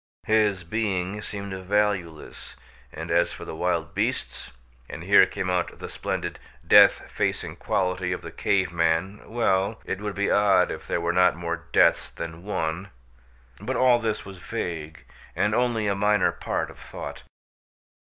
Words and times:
His 0.25 0.63
being 0.63 1.21
seemed 1.21 1.53
valueless, 1.53 2.55
and 2.91 3.11
as 3.11 3.33
for 3.33 3.45
the 3.45 3.55
wild 3.55 3.93
beasts 3.93 4.49
and 4.89 5.03
here 5.03 5.27
came 5.27 5.47
out 5.47 5.77
the 5.77 5.87
splendid 5.87 6.39
death 6.67 7.07
facing 7.11 7.55
quality 7.55 8.11
of 8.11 8.23
the 8.23 8.31
cave 8.31 8.73
man 8.73 9.21
well, 9.29 9.79
it 9.85 10.01
would 10.01 10.15
be 10.15 10.31
odd 10.31 10.71
if 10.71 10.87
there 10.87 10.99
were 10.99 11.13
not 11.13 11.35
more 11.35 11.67
deaths 11.71 12.09
than 12.09 12.43
one! 12.43 12.89
But 13.59 13.75
all 13.75 13.99
this 13.99 14.25
was 14.25 14.39
vague 14.39 15.05
and 15.35 15.53
only 15.53 15.85
a 15.85 15.93
minor 15.93 16.31
part 16.31 16.71
of 16.71 16.79
thought. 16.79 17.21